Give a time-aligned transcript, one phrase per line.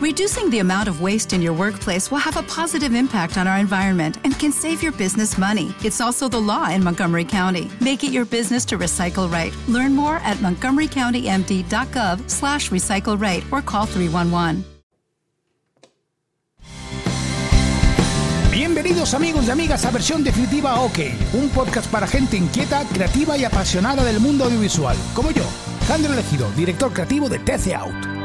[0.00, 3.58] Reducing the amount of waste in your workplace will have a positive impact on our
[3.58, 5.74] environment and can save your business money.
[5.84, 7.70] It's also the law in Montgomery County.
[7.82, 9.52] Make it your business to recycle right.
[9.68, 14.64] Learn more at montgomerycountymd.gov slash recycle right or call 311.
[18.50, 20.98] Bienvenidos amigos y amigas a Versión Definitiva OK,
[21.34, 25.44] un podcast para gente inquieta, creativa y apasionada del mundo audiovisual, como yo,
[25.86, 28.19] Jandro Elegido, director creativo de TC Out.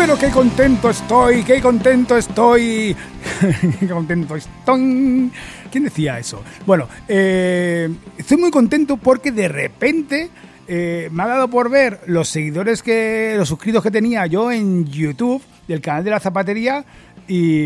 [0.00, 2.96] Pero qué contento estoy, qué contento estoy,
[3.80, 5.30] qué contento estoy.
[5.70, 6.42] ¿Quién decía eso?
[6.64, 7.86] Bueno, eh,
[8.16, 10.30] estoy muy contento porque de repente
[10.66, 14.86] eh, me ha dado por ver los seguidores que, los suscritos que tenía yo en
[14.86, 16.82] YouTube del canal de la zapatería
[17.28, 17.58] y,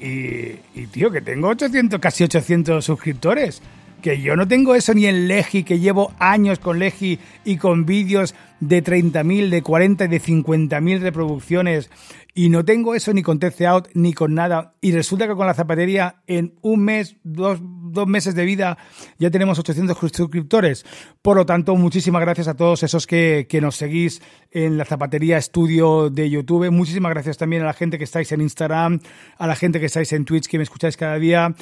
[0.00, 3.60] y, y tío, que tengo 800, casi 800 suscriptores
[4.00, 7.86] que yo no tengo eso ni en Legi, que llevo años con Legi y con
[7.86, 11.90] vídeos de 30.000, de 40 y de 50.000 reproducciones
[12.34, 15.46] y no tengo eso ni con TC Out ni con nada y resulta que con
[15.46, 18.78] la zapatería en un mes, dos, dos meses de vida
[19.18, 20.84] ya tenemos 800 suscriptores.
[21.22, 25.38] Por lo tanto, muchísimas gracias a todos esos que, que nos seguís en la zapatería
[25.38, 26.70] estudio de YouTube.
[26.70, 29.00] Muchísimas gracias también a la gente que estáis en Instagram,
[29.38, 31.54] a la gente que estáis en Twitch, que me escucháis cada día.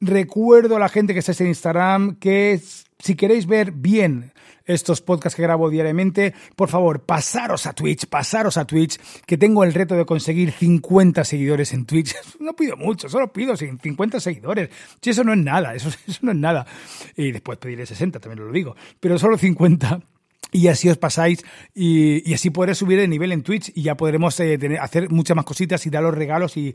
[0.00, 2.60] Recuerdo a la gente que estáis en Instagram que
[2.98, 4.32] si queréis ver bien
[4.64, 9.62] estos podcasts que grabo diariamente, por favor, pasaros a Twitch, pasaros a Twitch, que tengo
[9.62, 12.14] el reto de conseguir 50 seguidores en Twitch.
[12.40, 14.68] No pido mucho, solo pido 50 seguidores.
[15.00, 15.88] Si eso no es nada, eso,
[16.20, 16.66] no es nada.
[17.16, 20.00] Y después pediré 60, también lo digo, pero solo 50
[20.54, 24.38] y así os pasáis y, así podré subir el nivel en Twitch y ya podremos
[24.38, 26.74] eh, hacer muchas más cositas y dar los regalos y,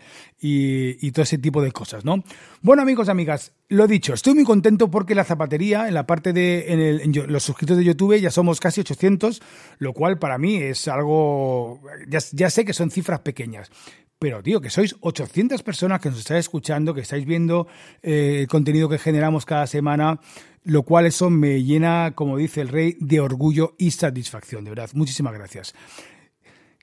[1.11, 2.21] todo ese tipo de cosas, ¿no?
[2.61, 6.33] Bueno, amigos y amigas, lo dicho, estoy muy contento porque la zapatería, en la parte
[6.33, 9.41] de en los suscritos de YouTube, ya somos casi 800,
[9.77, 13.71] lo cual para mí es algo, ya, sé que son cifras pequeñas,
[14.19, 17.67] pero, tío, que sois 800 personas que nos estáis escuchando, que estáis viendo
[18.03, 20.19] eh, el contenido que generamos cada semana
[20.63, 24.89] lo cual eso me llena, como dice el rey, de orgullo y satisfacción, de verdad.
[24.93, 25.73] Muchísimas gracias.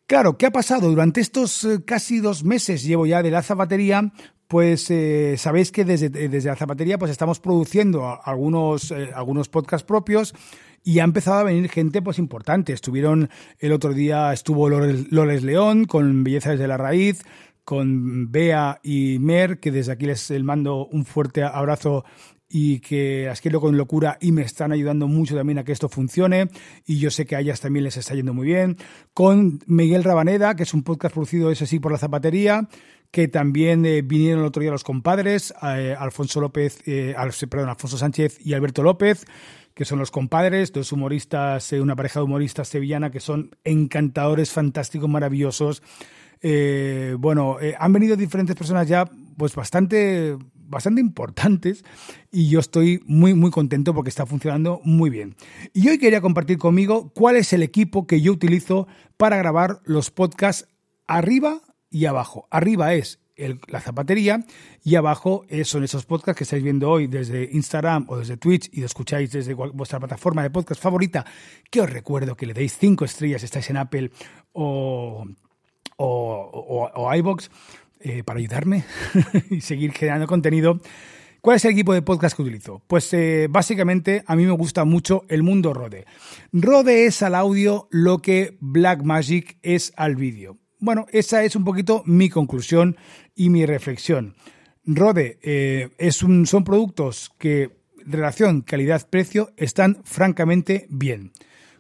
[0.07, 0.89] Claro, ¿qué ha pasado?
[0.89, 4.13] Durante estos eh, casi dos meses llevo ya de la zapatería,
[4.49, 9.87] pues eh, sabéis que desde, desde, la zapatería pues estamos produciendo algunos, eh, algunos podcasts
[9.87, 10.35] propios
[10.85, 12.73] y ha empezado a venir gente pues importante.
[12.73, 17.25] Estuvieron el otro día, estuvo Lores, León con Belleza desde la Raíz,
[17.65, 22.05] con Bea y Mer, que desde aquí les mando un fuerte abrazo
[22.49, 26.49] y que asquero con locura y me están ayudando mucho también a que esto funcione
[26.87, 28.77] y yo sé que a ellas también les está yendo muy bien.
[29.15, 32.69] Con Miguel Rabaneda, que es un podcast producido ese sí por la zapatería,
[33.11, 37.15] que también eh, vinieron el otro día los compadres, eh, Alfonso López, eh,
[37.49, 39.25] perdón, Alfonso Sánchez y Alberto López,
[39.75, 45.09] que son los compadres, dos humoristas, una pareja de humoristas sevillana que son encantadores, fantásticos,
[45.09, 45.83] maravillosos.
[47.19, 49.05] bueno, han venido diferentes personas ya,
[49.37, 50.37] pues bastante
[50.69, 51.85] bastante importantes
[52.31, 55.37] y yo estoy muy muy contento porque está funcionando muy bien.
[55.73, 60.11] Y hoy quería compartir conmigo cuál es el equipo que yo utilizo para grabar los
[60.11, 60.69] podcasts
[61.07, 61.61] arriba
[61.91, 62.47] y abajo.
[62.51, 63.21] Arriba es
[63.69, 64.45] la zapatería
[64.83, 68.81] y abajo son esos podcasts que estáis viendo hoy desde Instagram o desde Twitch y
[68.81, 71.27] lo escucháis desde vuestra plataforma de podcast favorita,
[71.71, 74.11] que os recuerdo que le deis cinco estrellas si estáis en Apple
[74.53, 75.27] o,
[75.99, 77.51] o, o iBox
[78.09, 78.85] eh, para ayudarme
[79.51, 80.81] y seguir generando contenido.
[81.41, 82.83] ¿Cuál es el equipo de podcast que utilizo?
[82.87, 86.07] Pues eh, básicamente a mí me gusta mucho el mundo Rode.
[86.53, 90.57] Rode es al audio lo que Blackmagic es al vídeo.
[90.79, 92.97] Bueno, esa es un poquito mi conclusión
[93.35, 94.37] y mi reflexión.
[94.85, 101.33] Rode eh, es son productos que relación calidad-precio están francamente bien.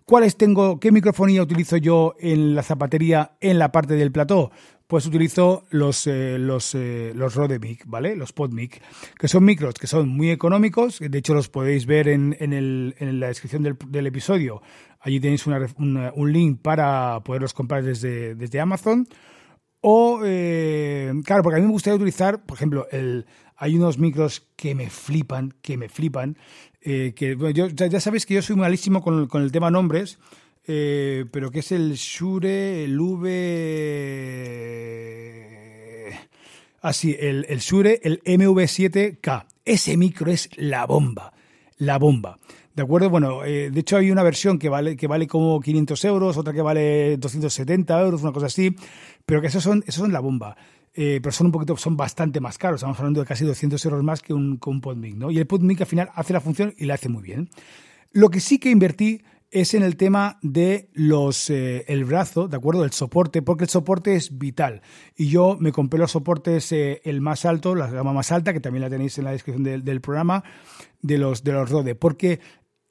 [0.06, 0.78] ¿Cuáles tengo?
[0.78, 4.52] ¿Qué microfonía utilizo yo en la zapatería en la parte del plató?
[4.86, 7.36] Pues utilizo los, eh, los, eh, los
[7.86, 8.14] ¿vale?
[8.14, 8.80] Los PodMic,
[9.18, 12.94] que son micros que son muy económicos, de hecho los podéis ver en, en, el,
[12.98, 14.62] en la descripción del, del, episodio.
[15.00, 15.66] Allí tenéis una,
[16.14, 19.08] un link para poderlos comprar desde, desde Amazon.
[19.80, 23.26] O, eh, claro, porque a mí me gustaría utilizar, por ejemplo, el,
[23.56, 26.36] hay unos micros que me flipan, que me flipan,
[26.80, 30.18] eh, que yo, ya, sabéis que yo soy malísimo con, con el tema nombres,
[30.66, 33.76] eh, pero que es el Shure, el V...
[36.82, 39.46] Así, el, el Shure, el MV7K.
[39.64, 41.32] Ese micro es la bomba,
[41.78, 42.38] la bomba.
[42.76, 43.08] ¿De acuerdo?
[43.08, 46.52] Bueno, eh, de hecho hay una versión que vale, que vale como 500 euros, otra
[46.52, 48.76] que vale 270 euros, una cosa así,
[49.24, 50.56] pero que esos son, esos son la bomba.
[50.94, 52.80] Eh, pero son un poquito, son bastante más caros.
[52.80, 55.30] Estamos hablando de casi 200 euros más que un, que un PodMic, ¿no?
[55.30, 57.48] Y el PodMic al final hace la función y la hace muy bien.
[58.12, 59.22] Lo que sí que invertí
[59.60, 62.84] es en el tema de los eh, el brazo, ¿de acuerdo?
[62.84, 64.82] El soporte, porque el soporte es vital.
[65.16, 68.60] Y yo me compré los soportes eh, el más alto, la gama más alta, que
[68.60, 70.44] también la tenéis en la descripción del, programa,
[71.00, 72.40] de los, de los Rode, porque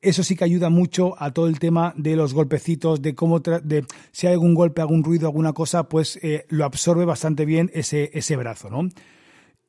[0.01, 3.85] eso sí que ayuda mucho a todo el tema de los golpecitos, de cómo, de,
[4.11, 8.09] si hay algún golpe, algún ruido, alguna cosa, pues eh, lo absorbe bastante bien ese,
[8.13, 8.89] ese brazo, ¿no?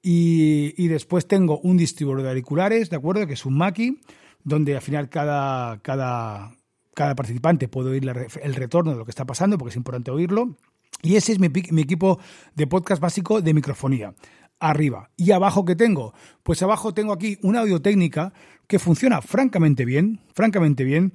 [0.03, 3.27] Y, después tengo un distribuidor de auriculares, ¿de acuerdo?
[3.27, 4.01] Que es un Mackie,
[4.45, 6.56] donde al final cada, cada,
[6.97, 8.11] cada participante puede oír
[8.43, 10.57] el retorno de lo que está pasando, porque es importante oírlo.
[11.03, 11.49] Y ese es mi,
[11.83, 12.19] equipo
[12.55, 14.15] de podcast básico de microfonía
[14.59, 15.11] arriba.
[15.15, 16.15] ¿Y abajo qué tengo?
[16.43, 18.33] Pues abajo tengo aquí una audio técnica
[18.67, 21.13] que funciona francamente bien, francamente bien.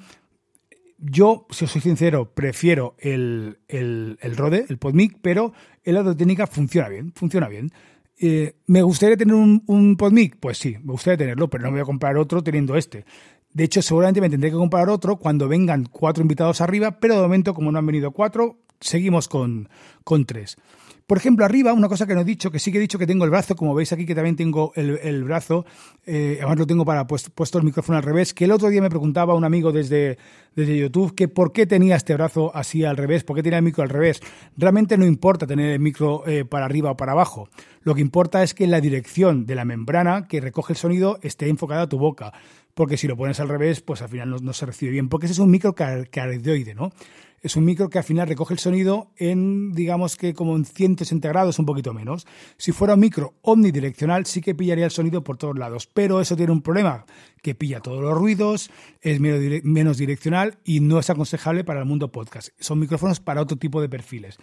[1.00, 5.52] Yo, si os soy sincero, prefiero el, el, el Rode, el PodMic, pero
[5.84, 7.72] el audio técnica funciona bien, funciona bien.
[8.20, 10.38] Eh, ¿Me gustaría tener un, un PodMic?
[10.40, 13.04] Pues sí, me gustaría tenerlo, pero no me voy a comprar otro teniendo este.
[13.54, 17.22] De hecho, seguramente me tendré que comprar otro cuando vengan cuatro invitados arriba, pero de
[17.22, 19.70] momento, como no han venido cuatro, seguimos con,
[20.04, 20.58] con tres.
[21.12, 23.06] Por ejemplo, arriba, una cosa que no he dicho, que sí que he dicho que
[23.06, 25.66] tengo el brazo, como veis aquí que también tengo el, brazo,
[26.06, 28.82] eh, además lo tengo para pues, puesto el micrófono al revés, que el otro día
[28.82, 30.18] me preguntaba un amigo desde,
[30.56, 33.66] desde YouTube que por qué tenía este brazo así al revés, por qué tenía el
[33.66, 34.22] micro al revés.
[34.56, 37.50] Realmente no importa tener el micro eh, para arriba o para abajo.
[37.82, 41.50] Lo que importa es que la dirección de la membrana que recoge el sonido esté
[41.50, 42.32] enfocada a tu boca
[42.74, 45.34] porque si lo pones al revés, pues al final no, se recibe bien, porque ese
[45.34, 46.92] es un micro cardioide, ¿no?
[47.42, 51.28] Es un micro que al final recoge el sonido en, digamos que como en 160
[51.28, 52.28] grados, un poquito menos.
[52.58, 56.36] Si fuera un micro omnidireccional, sí que pillaría el sonido por todos lados, pero eso
[56.36, 57.06] tiene un problema,
[57.42, 58.70] que pilla todos los ruidos,
[59.02, 62.50] es menos direccional y no es aconsejable para el mundo podcast.
[62.60, 64.38] Son micrófonos para otro tipo de perfiles.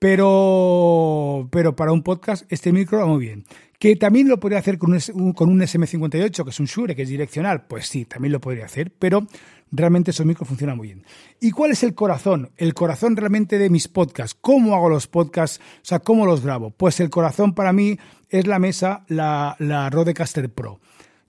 [0.00, 3.44] Pero, pero para un podcast este micro va muy bien.
[3.80, 7.02] Que también lo podría hacer con un, con un SM58, que es un Shure, que
[7.02, 7.66] es direccional.
[7.66, 9.26] Pues sí, también lo podría hacer, pero
[9.72, 11.04] realmente esos micros funcionan muy bien.
[11.40, 12.50] ¿Y cuál es el corazón?
[12.58, 14.36] El corazón realmente de mis podcasts.
[14.38, 15.60] ¿Cómo hago los podcasts?
[15.76, 16.70] O sea, ¿cómo los grabo?
[16.70, 17.98] Pues el corazón para mí
[18.28, 20.78] es la mesa, la, la Rodecaster Pro.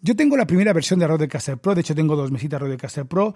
[0.01, 3.33] Yo tengo la primera versión de Rodecaster Pro, de hecho tengo dos mesitas Rodecaster Pro,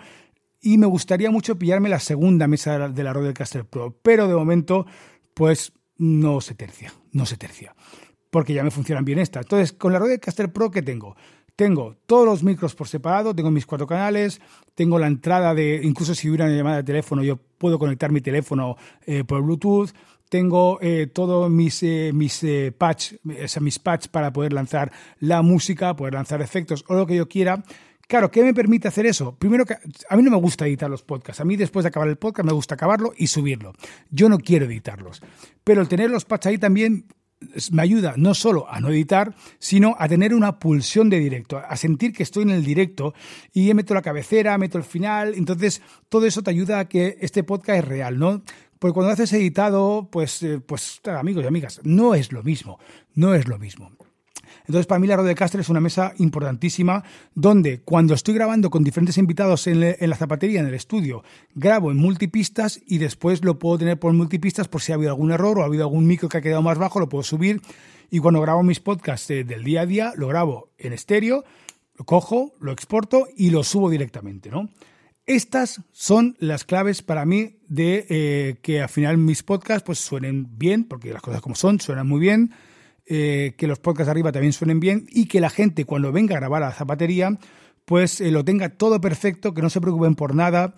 [0.61, 4.85] y me gustaría mucho pillarme la segunda mesa de la Rodecaster Pro, pero de momento
[5.35, 7.75] pues no se tercia, no se tercia,
[8.35, 9.45] porque ya me funcionan bien estas.
[9.45, 11.15] Entonces, con la Rodecaster Pro, ¿qué tengo?
[11.55, 14.41] Tengo todos los micros por separado, tengo mis cuatro canales,
[14.73, 18.19] tengo la entrada de, incluso si hubiera una llamada de teléfono, yo puedo conectar mi
[18.19, 19.91] teléfono eh, por Bluetooth,
[20.27, 22.45] tengo eh, todos mis, eh, mis
[22.77, 24.91] patch, mis patch para poder lanzar
[25.21, 27.63] la música, poder lanzar efectos o lo que yo quiera.
[28.05, 29.33] Claro, ¿qué me permite hacer eso?
[29.37, 29.75] Primero que
[30.09, 31.39] a mí no me gusta editar los podcasts.
[31.39, 33.71] A mí después de acabar el podcast me gusta acabarlo y subirlo.
[34.09, 35.21] Yo no quiero editarlos.
[35.63, 37.05] Pero el tener los patches ahí también
[37.71, 41.75] me ayuda no solo a no editar, sino a tener una pulsión de directo, a
[41.75, 43.13] sentir que estoy en el directo
[43.53, 45.33] y meto la cabecera, meto el final.
[45.35, 48.41] Entonces, todo eso te ayuda a que este podcast es real, ¿no?
[48.79, 52.79] Porque cuando haces editado, pues, eh, pues amigos y amigas, no es lo mismo,
[53.13, 53.91] no es lo mismo.
[54.67, 57.03] Entonces, para mí la Rodecaster es una mesa importantísima
[57.33, 61.23] donde cuando estoy grabando con diferentes invitados en, la zapatería, en el estudio,
[61.53, 65.31] grabo en multipistas y después lo puedo tener por multipistas por si ha habido algún
[65.31, 67.61] error o ha habido algún micro que ha quedado más bajo, lo puedo subir.
[68.09, 71.43] Y cuando grabo mis podcasts eh, del día a día, lo grabo en estéreo,
[71.97, 74.69] lo cojo, lo exporto y lo subo directamente, ¿no?
[75.25, 80.57] Estas son las claves para mí de eh, que al final mis podcasts pues suenen
[80.59, 82.51] bien, porque las cosas como son, suenan muy bien,
[83.07, 86.39] eh, que los podcasts arriba también suenen bien y que la gente cuando venga a
[86.39, 87.37] grabar a la zapatería
[87.85, 90.75] pues eh, lo tenga todo perfecto, que no se preocupen por nada.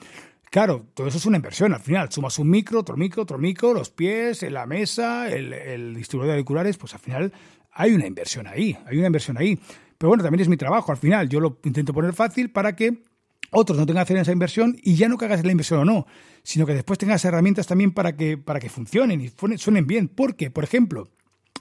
[0.51, 1.73] Claro, todo eso es una inversión.
[1.73, 5.95] Al final, sumas un micro, otro micro, otro micro, los pies, la mesa, el, el
[5.95, 7.33] distribuidor de auriculares, pues al final
[7.71, 9.59] hay una inversión ahí, hay una inversión ahí.
[9.97, 10.91] Pero bueno, también es mi trabajo.
[10.91, 13.03] Al final, yo lo intento poner fácil para que
[13.51, 15.85] otros no tengan que hacer esa inversión y ya no que hagas la inversión o
[15.85, 16.05] no,
[16.43, 20.07] sino que después tengas herramientas también para que, para que funcionen y suenen bien.
[20.07, 21.09] Porque, por ejemplo,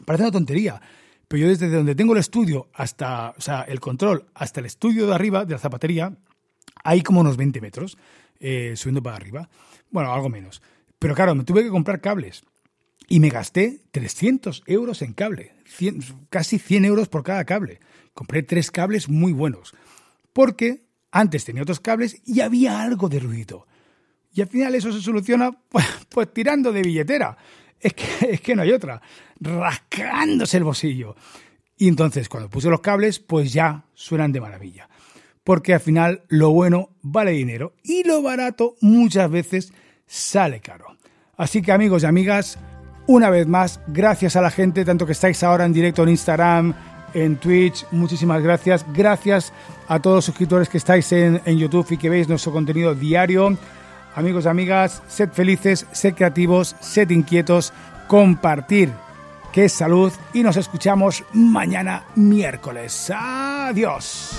[0.04, 0.80] Parece una tontería,
[1.28, 3.34] pero yo desde donde tengo el estudio hasta,
[3.66, 6.16] el control hasta el estudio de arriba de la zapatería,
[6.84, 7.98] hay como unos 20 metros
[8.38, 9.48] eh, subiendo para arriba.
[9.90, 10.62] Bueno, algo menos.
[10.98, 12.44] Pero claro, me tuve que comprar cables
[13.08, 15.54] y me gasté 300 euros en cable,
[16.30, 17.80] casi 100 euros por cada cable.
[18.14, 19.74] Compré tres cables muy buenos,
[20.32, 23.66] porque antes tenía otros cables y había algo de ruido.
[24.32, 27.36] Y al final eso se soluciona pues, pues tirando de billetera
[27.86, 29.00] es que, es que no hay otra,
[29.40, 31.16] rascándose el bolsillo.
[31.78, 34.88] Y entonces cuando puse los cables, pues ya suenan de maravilla.
[35.44, 39.72] Porque al final lo bueno vale dinero y lo barato muchas veces
[40.06, 40.96] sale caro.
[41.36, 42.58] Así que amigos y amigas,
[43.06, 46.74] una vez más, gracias a la gente, tanto que estáis ahora en directo en Instagram,
[47.14, 47.86] en Twitch.
[47.92, 48.84] Muchísimas gracias.
[48.92, 49.52] Gracias
[49.86, 53.56] a todos los suscriptores que estáis en, en YouTube y que veis nuestro contenido diario.
[54.16, 57.74] Amigos, amigas, sed felices, sed creativos, sed inquietos,
[58.08, 58.90] compartir,
[59.52, 63.12] que es salud, y nos escuchamos mañana miércoles.
[63.14, 64.32] Adiós.